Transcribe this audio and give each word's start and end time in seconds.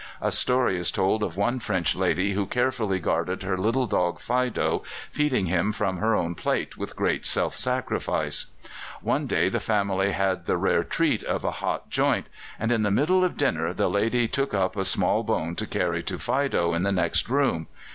A 0.19 0.31
story 0.31 0.79
is 0.79 0.89
told 0.89 1.21
of 1.21 1.37
one 1.37 1.59
French 1.59 1.95
lady 1.95 2.31
who 2.31 2.47
carefully 2.47 2.97
guarded 2.99 3.43
her 3.43 3.55
little 3.55 3.85
dog 3.85 4.19
Fido, 4.19 4.81
feeding 5.11 5.45
him 5.45 5.71
from 5.71 5.97
her 5.97 6.15
own 6.15 6.33
plate 6.33 6.75
with 6.75 6.95
great 6.95 7.23
self 7.23 7.55
sacrifice. 7.55 8.47
One 9.03 9.27
day 9.27 9.47
the 9.47 9.59
family 9.59 10.09
had 10.11 10.45
the 10.47 10.57
rare 10.57 10.83
treat 10.83 11.21
of 11.23 11.43
a 11.43 11.51
hot 11.51 11.91
joint, 11.91 12.25
and 12.57 12.71
in 12.71 12.81
the 12.81 12.89
middle 12.89 13.23
of 13.23 13.37
dinner 13.37 13.75
the 13.75 13.91
lady 13.91 14.27
took 14.27 14.55
up 14.55 14.75
a 14.75 14.85
small 14.85 15.21
bone 15.21 15.53
to 15.53 15.67
carry 15.67 16.01
to 16.01 16.17
Fido 16.17 16.73
in 16.73 16.81
the 16.81 16.91
next 16.91 17.29
room. 17.29 17.67